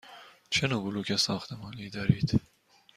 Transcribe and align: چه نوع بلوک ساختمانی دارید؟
چه 0.49 0.67
نوع 0.67 0.83
بلوک 0.83 1.15
ساختمانی 1.15 1.89
دارید؟ 1.89 2.39